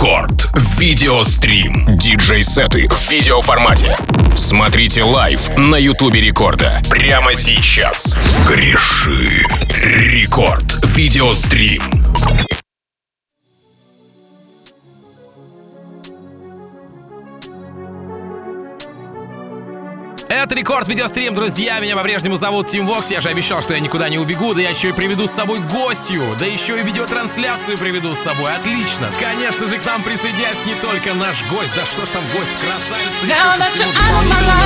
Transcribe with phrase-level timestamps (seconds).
[0.00, 0.48] Рекорд.
[0.78, 1.98] Видеострим.
[1.98, 3.94] Диджей-сеты в видеоформате.
[4.34, 6.80] Смотрите лайв на Ютубе Рекорда.
[6.88, 8.16] Прямо сейчас.
[8.48, 9.44] Greshi.
[9.74, 10.78] Рекорд.
[10.96, 11.82] Видеострим.
[20.30, 21.80] Это рекорд видеострим, друзья.
[21.80, 23.10] Меня по-прежнему зовут Тим Вокс.
[23.10, 24.54] Я же обещал, что я никуда не убегу.
[24.54, 26.36] Да я еще и приведу с собой гостью.
[26.38, 28.48] Да еще и видеотрансляцию приведу с собой.
[28.48, 29.10] Отлично.
[29.18, 31.74] Конечно же, к нам присоединяется не только наш гость.
[31.74, 33.26] Да что ж там гость, красавица.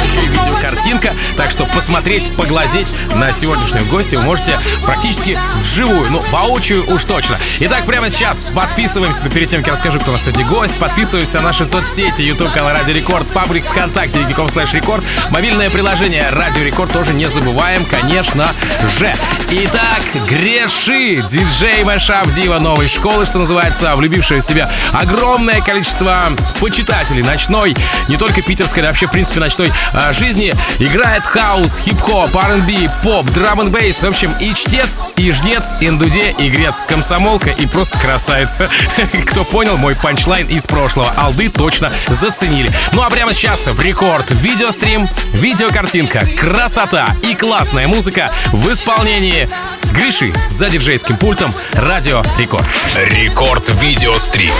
[0.05, 1.15] Еще, еще и видеокартинка.
[1.39, 6.11] Так что посмотреть, поглазеть на сегодняшнюю гостью вы можете практически вживую.
[6.11, 7.39] Ну, воочию уж точно.
[7.61, 9.31] Итак, прямо сейчас подписываемся.
[9.31, 12.21] Перед тем, как я расскажу, кто у нас сегодня гость, подписываемся на наши соцсети.
[12.21, 17.15] YouTube канал Радио Рекорд, паблик ВКонтакте, vk.com slash Рекорд, мобильный Мобильное приложение Радио Рекорд тоже
[17.15, 18.53] не забываем, конечно
[18.99, 19.15] же.
[19.51, 21.23] Итак, Greshi!
[21.29, 27.77] Диджей Mashup Diva новой школы, что называется, влюбившая в себя огромное количество почитателей ночной,
[28.09, 30.53] не только питерской, но вообще, в принципе, ночной а, жизни.
[30.81, 34.03] Играет хаус, хип-хоп, R&B, поп, драм н бейс.
[34.03, 38.69] В общем, и чтец, и жнец, и на дуде игрец, комсомолка и просто красавица.
[39.31, 42.73] Кто понял мой панчлайн из прошлого, олды точно заценили.
[42.91, 45.09] Ну а прямо сейчас в рекорд видеострим
[45.45, 49.47] Видеокартинка, красота и классная музыка в исполнении
[49.93, 52.67] Greshi за диджейским пультом Радио Рекорд.
[52.97, 54.51] Рекорд видеострим.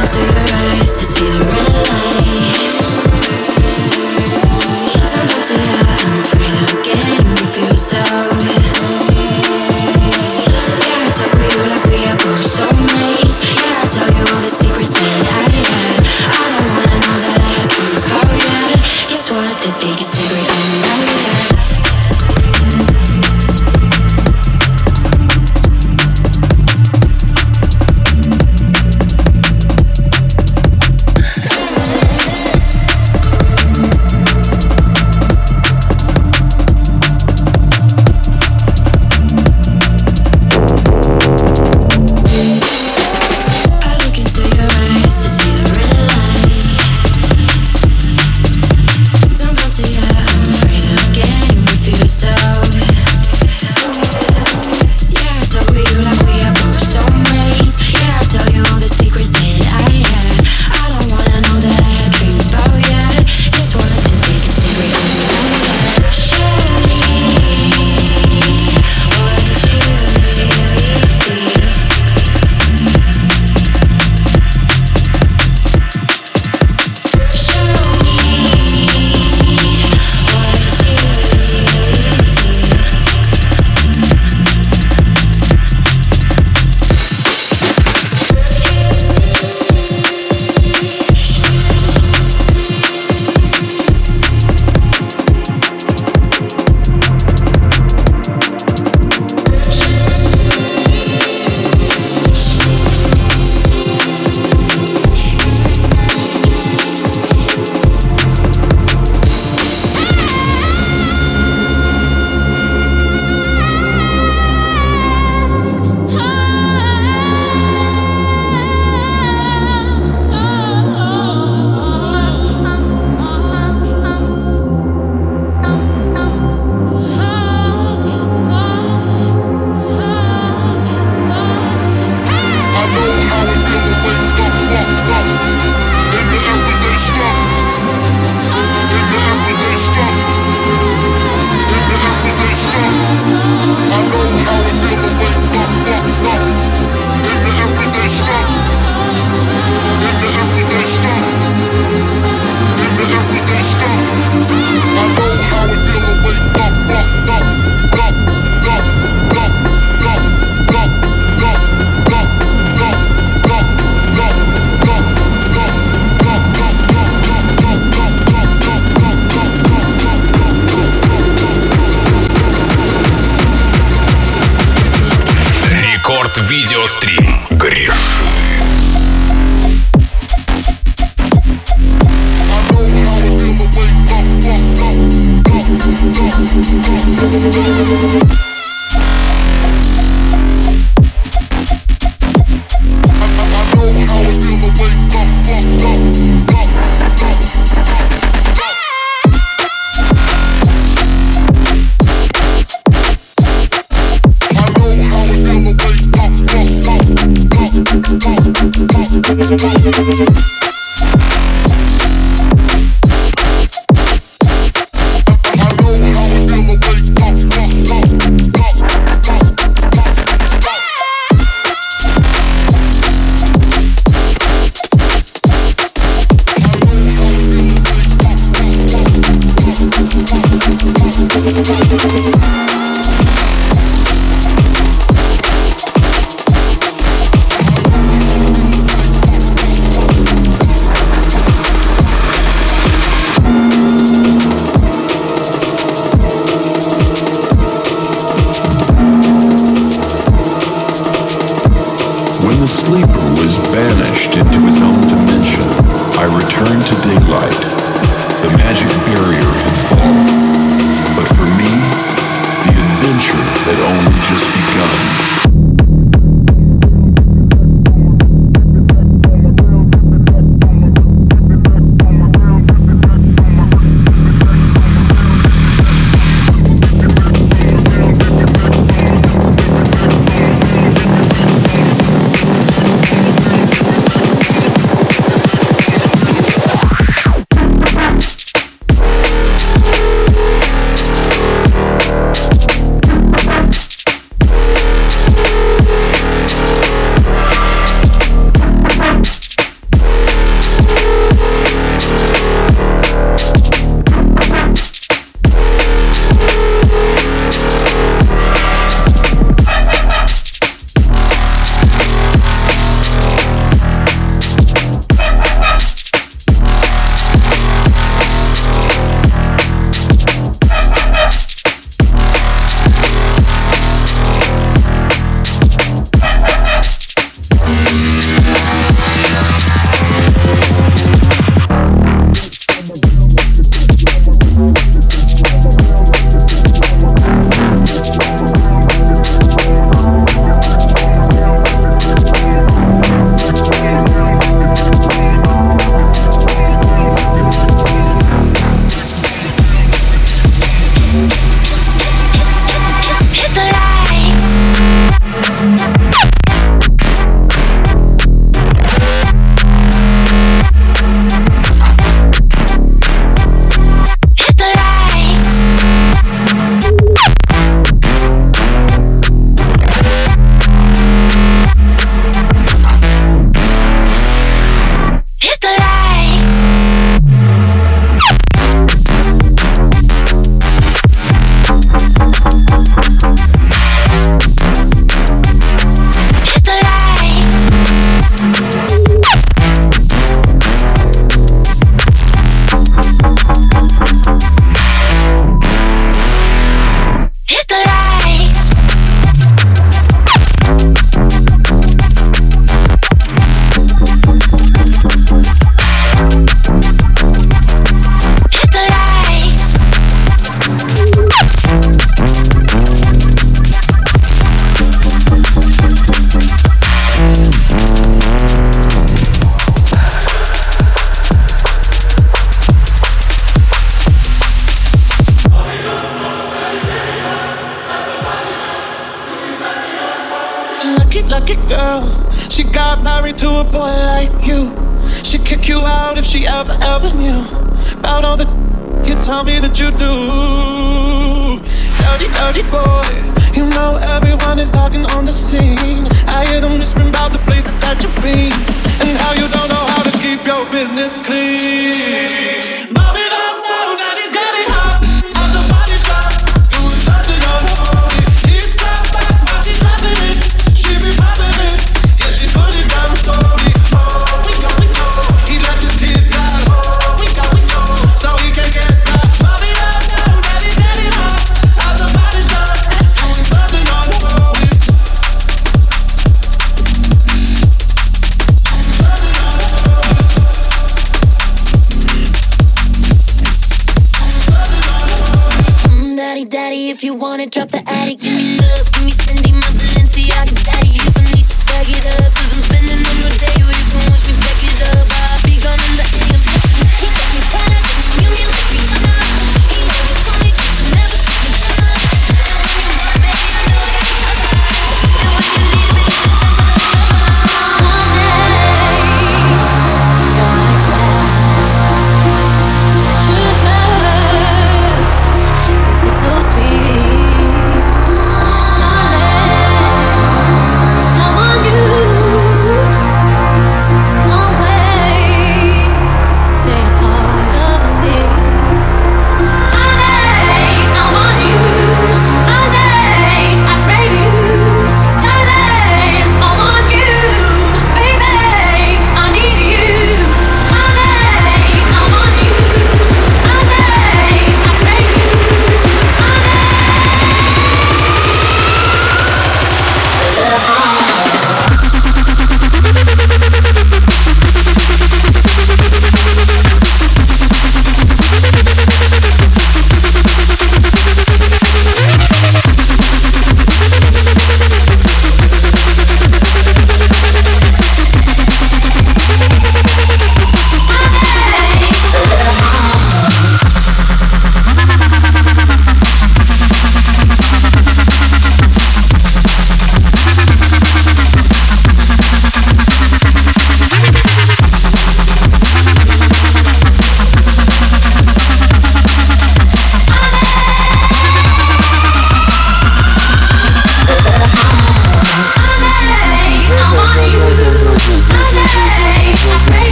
[0.00, 0.38] Into your
[0.82, 3.07] eyes to see the red light.
[5.18, 9.67] Don't talk to I'm afraid of getting you feel so.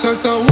[0.00, 0.49] acertar o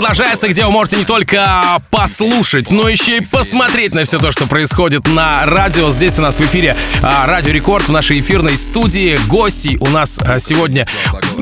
[0.00, 4.46] продолжается, где вы можете не только послушать, но еще и посмотреть на все то, что
[4.46, 5.90] происходит на радио.
[5.90, 9.18] Здесь у нас в эфире а, Радио Рекорд в нашей эфирной студии.
[9.26, 10.86] Гостей у нас а, сегодня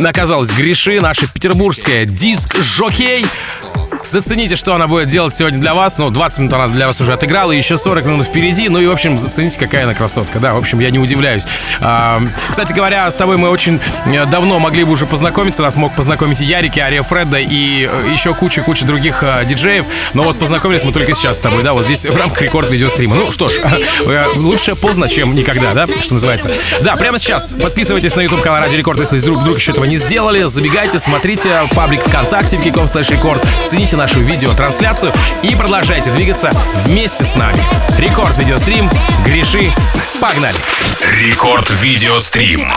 [0.05, 3.27] оказалась Гриши, наша петербургская диск-жокей.
[4.03, 5.99] Зацените, что она будет делать сегодня для вас.
[5.99, 8.69] Ну, 20 минут она для вас уже отыграла, еще 40 минут впереди.
[8.69, 10.39] Ну и, в общем, зацените, какая она красотка.
[10.39, 11.45] Да, в общем, я не удивляюсь.
[11.81, 15.63] А, кстати говоря, с тобой мы очень э, давно могли бы уже познакомиться.
[15.63, 19.45] Нас мог познакомить и Ярик, и Ария Фредда, и э, еще куча куча-куча других э,
[19.45, 19.85] диджеев.
[20.15, 23.15] Но вот познакомились мы только сейчас с тобой, да, вот здесь в рамках рекорд видеострима.
[23.15, 23.59] Ну что ж,
[24.07, 26.51] э, лучше поздно, чем никогда, да, что называется.
[26.81, 29.99] Да, прямо сейчас подписывайтесь на YouTube канал Радио Рекорд, если вдруг, вдруг еще этого не
[29.99, 30.43] сделали.
[30.45, 37.63] Забегайте, смотрите паблик ВКонтакте vk.com Рекорд, зацените нашу видеотрансляцию и продолжайте двигаться вместе с нами.
[37.99, 38.91] Рекорд видеострим,
[39.27, 39.71] греши,
[40.23, 40.57] погнали!
[41.03, 42.73] Рекорд видеострим.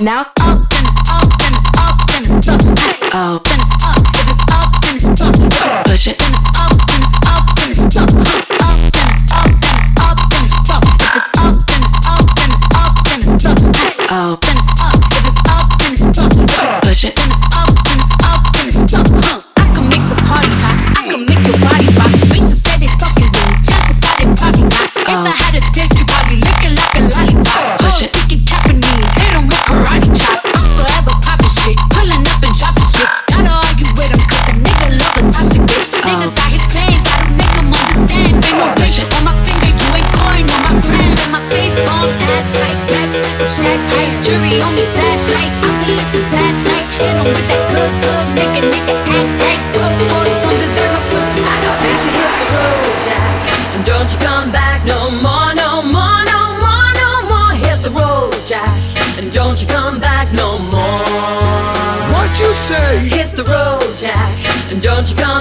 [0.00, 2.81] Now up and up and stuck.
[3.14, 3.42] Oh.
[5.84, 6.31] Push it.
[64.82, 65.31] Don't you come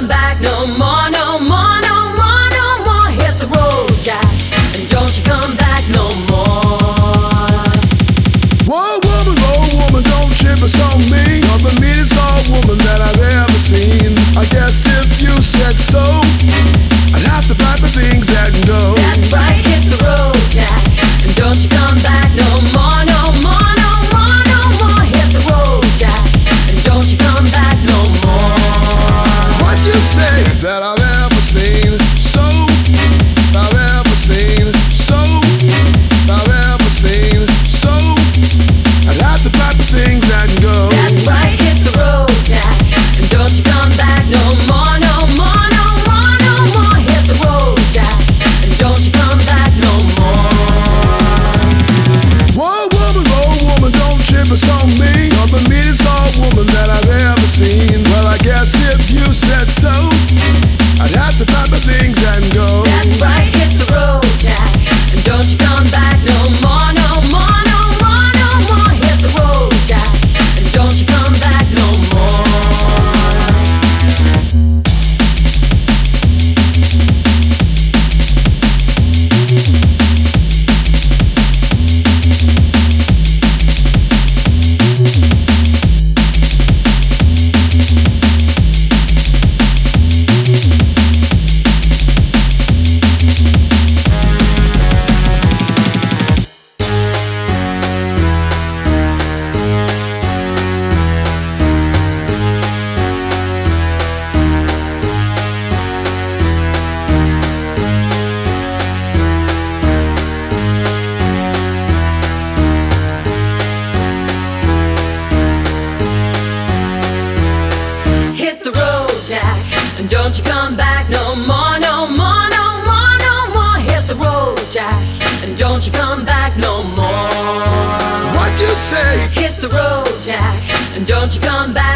[128.92, 130.60] say, hit the road, Jack,
[130.96, 131.91] and don't you come back.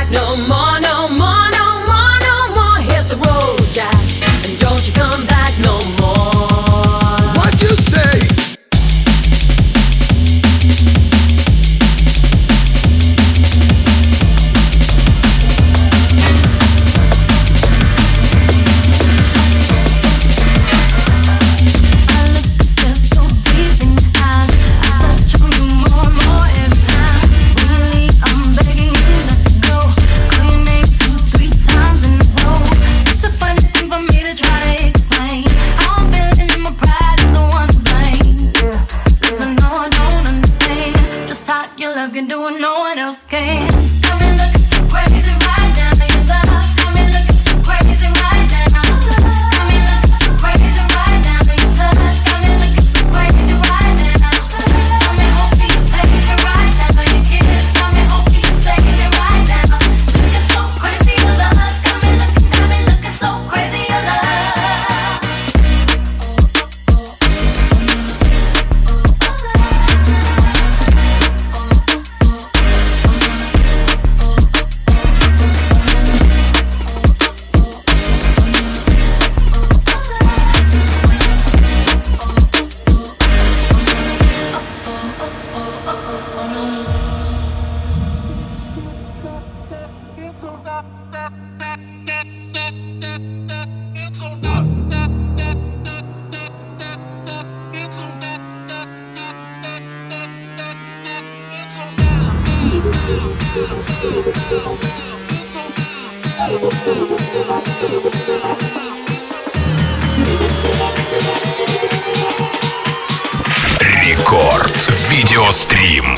[114.05, 114.89] Рекорд.
[115.09, 116.14] Видеострим.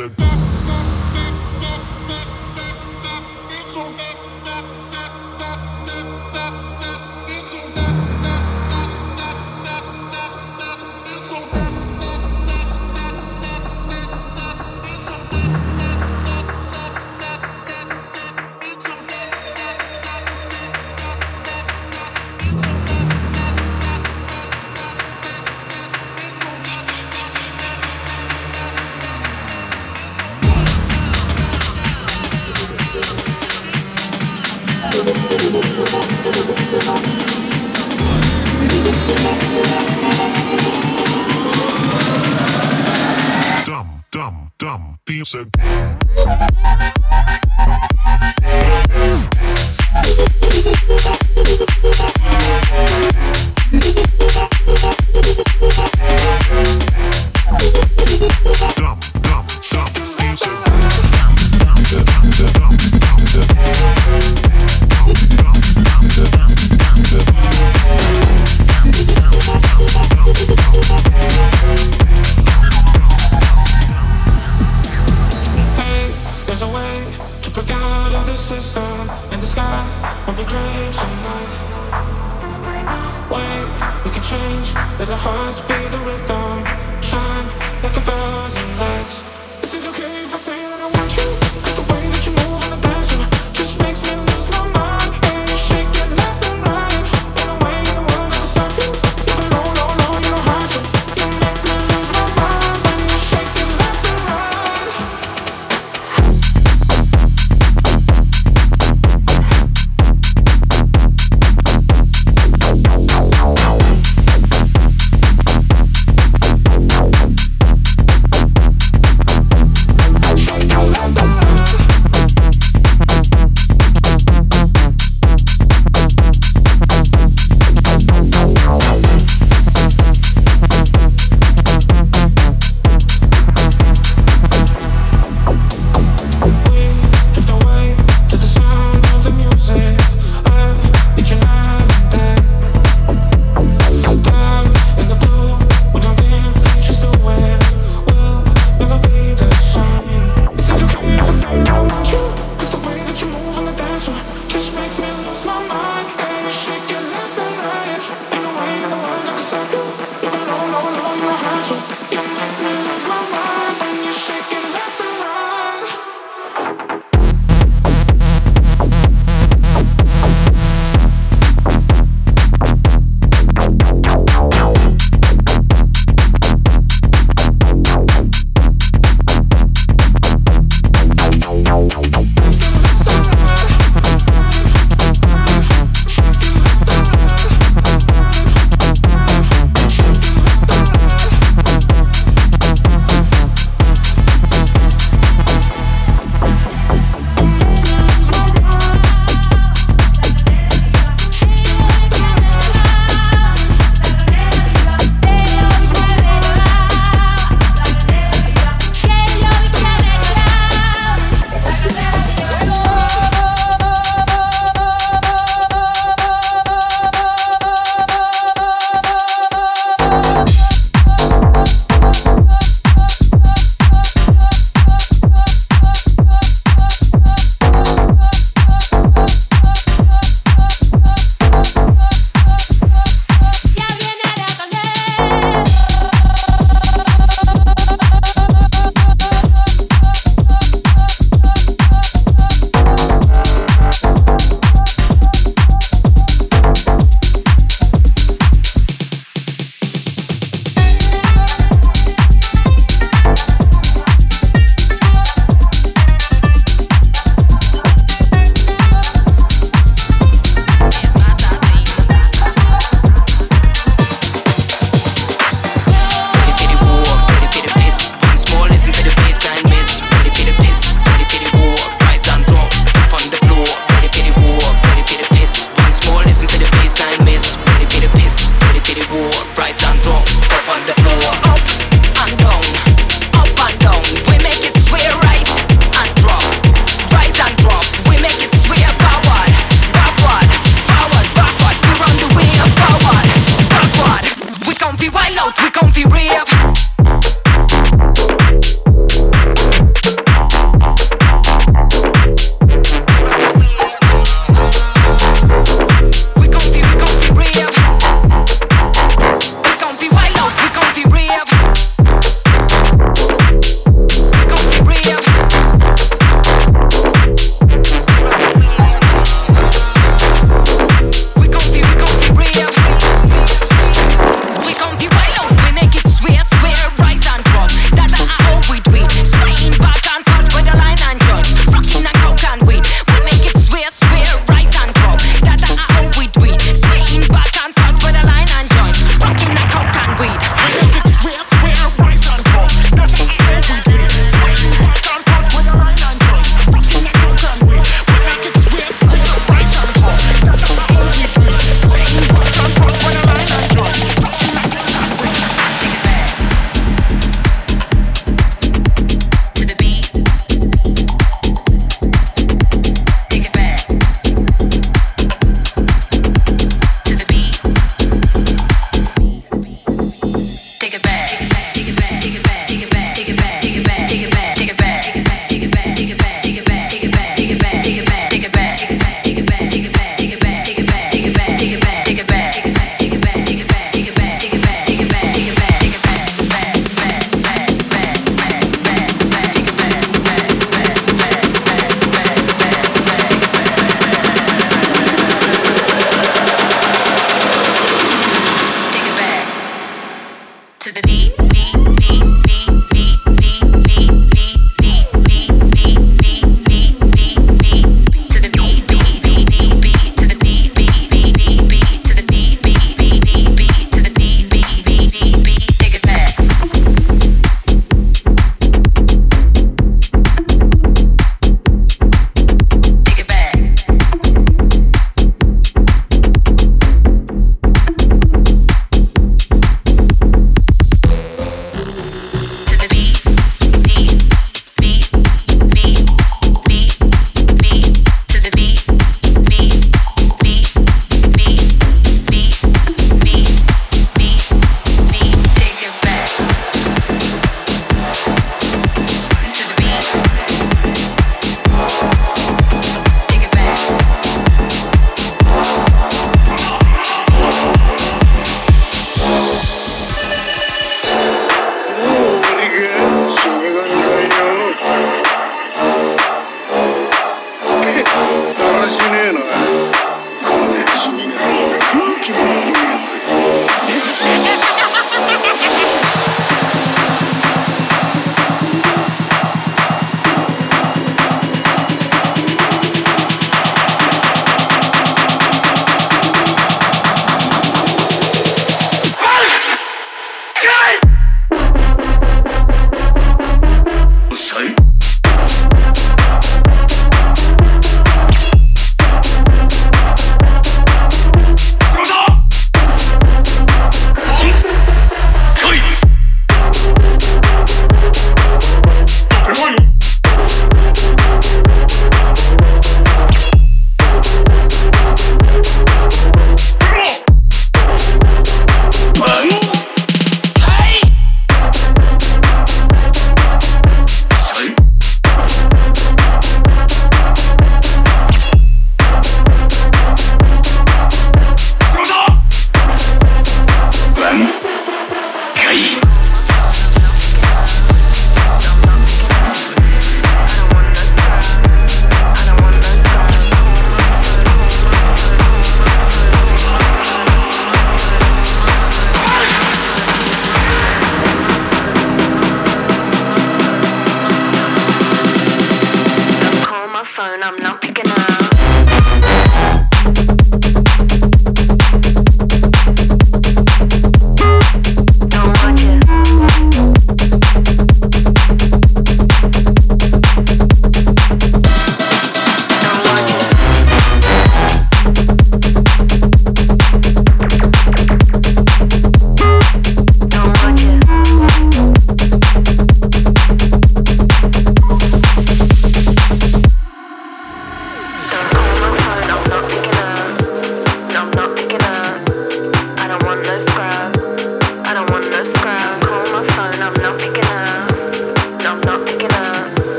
[0.00, 0.29] said.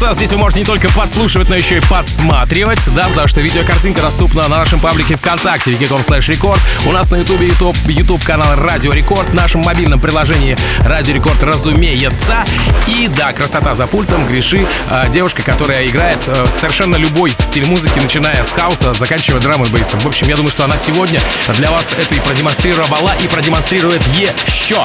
[0.00, 0.14] Продолжается.
[0.14, 4.42] Здесь вы можете не только подслушивать, но еще и подсматривать, да, потому что видеокартинка доступна
[4.48, 6.60] на нашем паблике ВКонтакте, vk.com slash рекорд.
[6.86, 11.42] У нас на ютубе YouTube, YouTube канал Радио Рекорд, в нашем мобильном приложении Радио Рекорд,
[11.42, 12.44] разумеется.
[12.86, 17.98] И да, красота за пультом, Greshi, э, девушка, которая играет э, совершенно любой стиль музыки,
[17.98, 20.00] начиная с хауса, заканчивая драм и бейсом.
[20.00, 24.82] В общем, я думаю, что она сегодня для вас это и продемонстрировала, и продемонстрирует еще.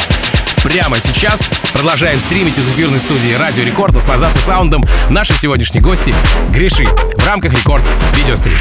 [0.66, 6.14] Прямо сейчас продолжаем стримить из эфирной студии Радио Рекорд, наслаждаться саундом нашей сегодняшней гостьи
[6.50, 7.84] Greshi в рамках Рекорд
[8.16, 8.58] Видеострим.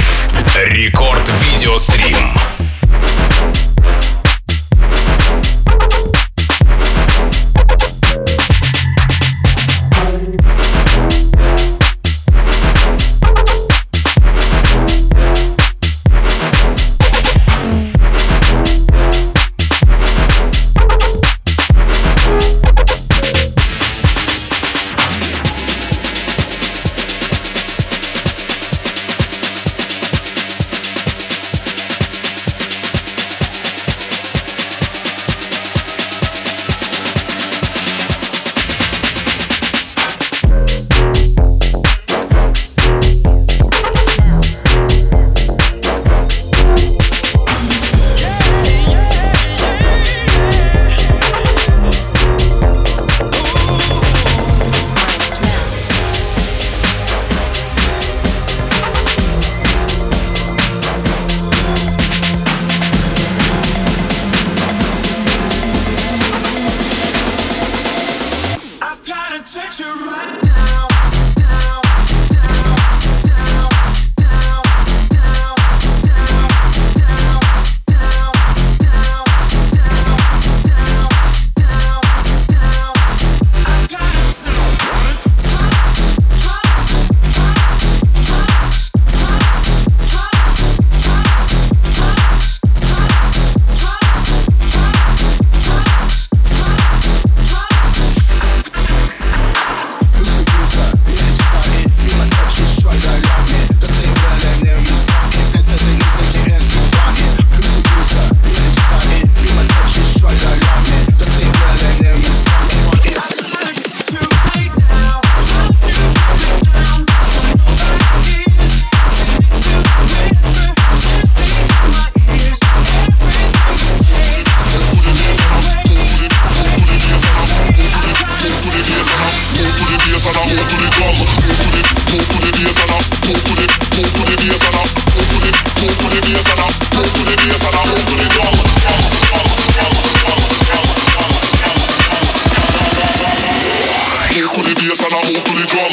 [0.54, 2.63] Рекорд видеострим.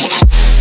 [0.01, 0.60] Yeah.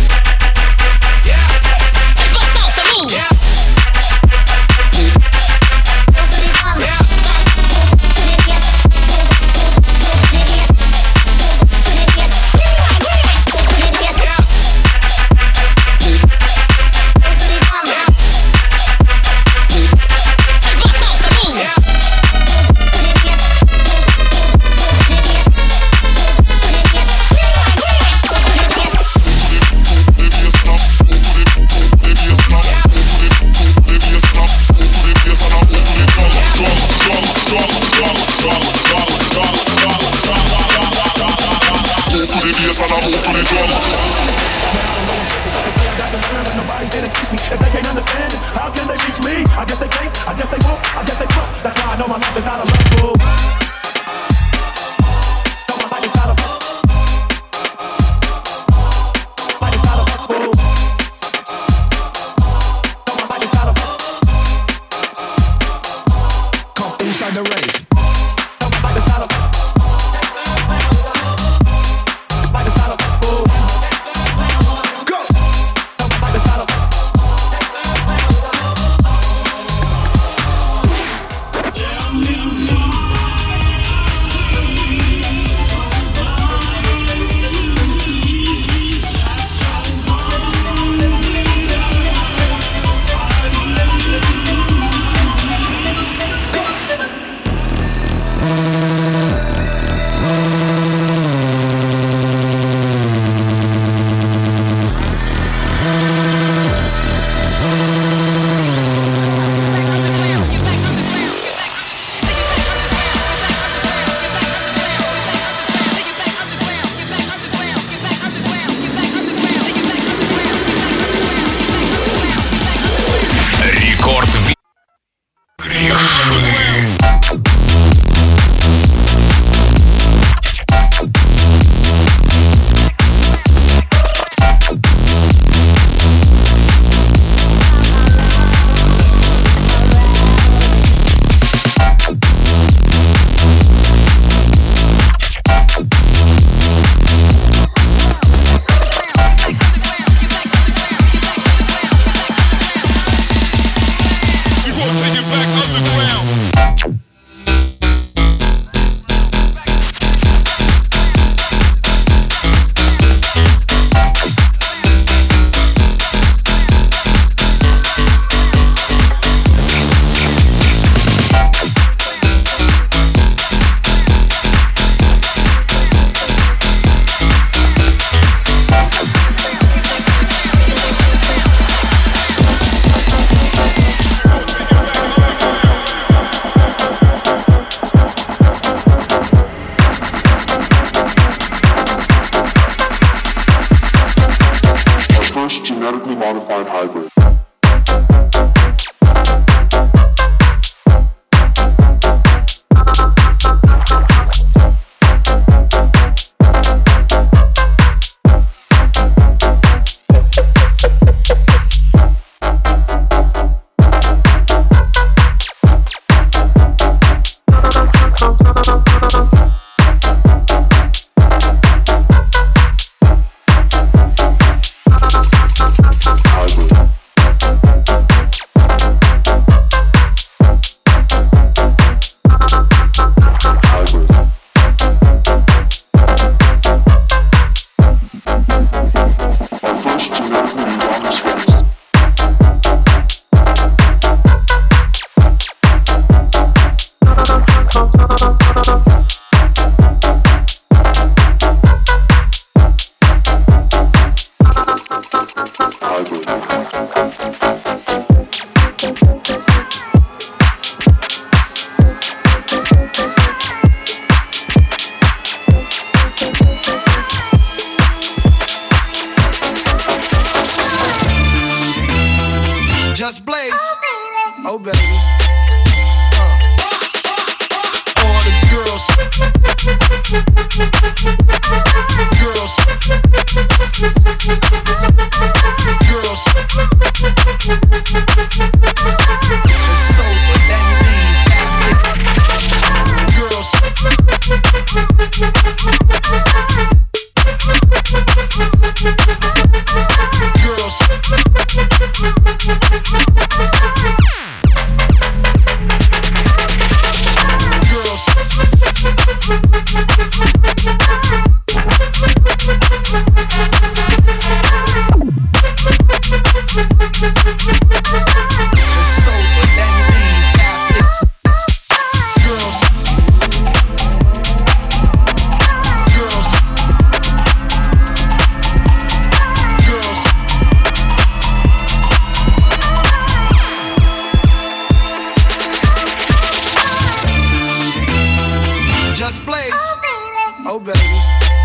[340.53, 341.40] Oh, baby.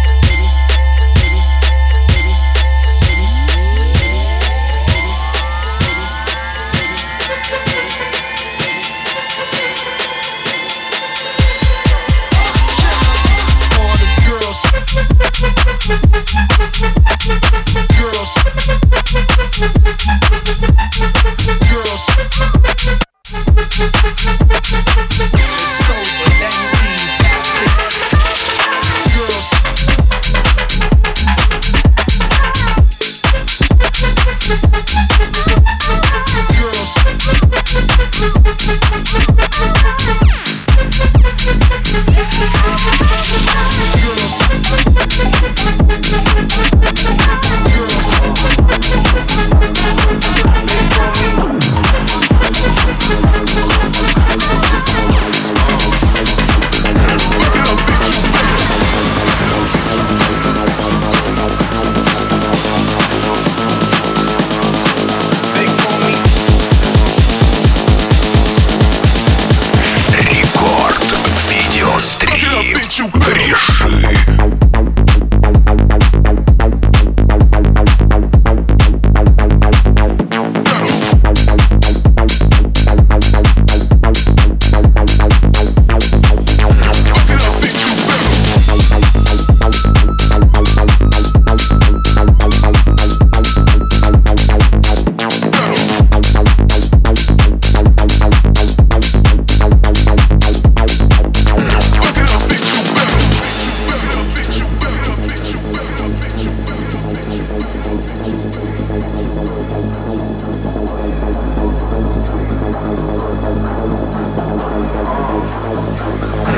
[115.37, 116.56] 本当に。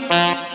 [0.00, 0.51] Bye.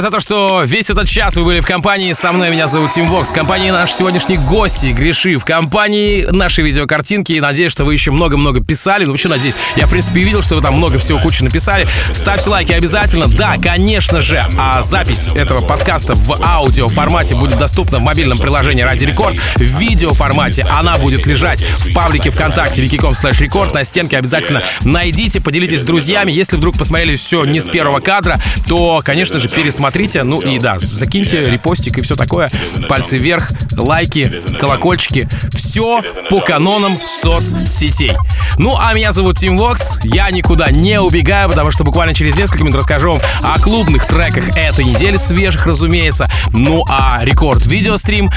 [0.00, 2.50] За то, что весь этот час вы были в компании со мной.
[2.50, 3.30] Меня зовут Тим Вокс.
[3.30, 5.36] В компании наши сегодняшние гости, Гриши.
[5.36, 7.32] В компании нашей видеокартинки.
[7.32, 9.04] И надеюсь, что вы еще много-много писали.
[9.04, 9.56] Ну, вообще, надеюсь.
[9.76, 11.86] Я, в принципе, видел, что вы там много всего кучу написали.
[12.14, 13.26] Ставьте лайки обязательно.
[13.26, 14.42] Да, конечно же.
[14.58, 19.36] А запись этого подкаста в аудио формате будет доступна в мобильном приложении Радио Рекорд.
[19.56, 23.74] В видео формате она будет лежать в паблике ВКонтакте vk.com слэш рекорд.
[23.74, 26.32] На стенке обязательно найдите, поделитесь с друзьями.
[26.32, 29.89] Если вдруг посмотрели все не с первого кадра, то, конечно же, пересмотрите.
[30.24, 32.50] Ну и да, закиньте репостик и все такое.
[32.88, 35.28] Пальцы вверх, лайки, колокольчики.
[35.54, 38.12] Все по канонам соцсетей.
[38.58, 39.98] Ну, а меня зовут Тим Вокс.
[40.04, 44.56] Я никуда не убегаю, потому что буквально через несколько минут расскажу вам о клубных треках
[44.56, 46.28] этой недели, свежих, разумеется.
[46.52, 48.30] Ну, а рекорд видеострим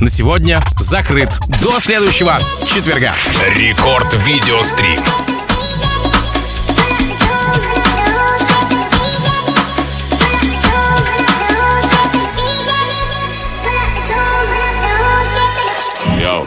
[0.00, 1.38] на сегодня закрыт.
[1.62, 3.14] До следующего четверга.
[3.56, 5.51] Рекорд видеострим.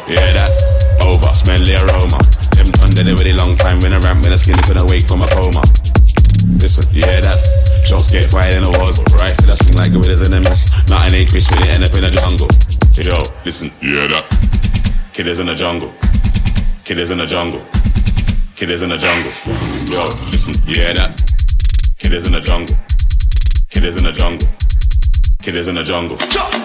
[0.06, 0.54] Yeah, that
[1.02, 2.22] over, smelly aroma.
[2.54, 5.10] Them done did it really long time when I ramp when I skinny couldn't wake
[5.10, 5.66] from a coma.
[6.62, 7.42] Listen, yeah, that
[7.82, 9.34] shots get fired in the walls, right?
[9.50, 10.70] That swing like gorillas in a mess.
[10.94, 12.46] Not an acreage it end up in the jungle.
[13.02, 14.30] Yo, listen, yeah, that
[15.10, 15.90] kid is in the jungle.
[16.86, 17.66] Kid is in the jungle.
[18.56, 19.34] Kid is in the jungle.
[19.90, 21.18] Yo, listen, yeah, that
[21.98, 22.78] kid is in the jungle.
[23.74, 24.48] Kid is in the jungle.
[25.42, 26.65] Kid is in the jungle.